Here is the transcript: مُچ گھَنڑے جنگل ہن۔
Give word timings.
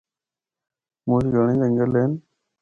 مُچ 1.07 1.23
گھَنڑے 1.35 1.53
جنگل 1.61 1.91
ہن۔ 1.97 2.11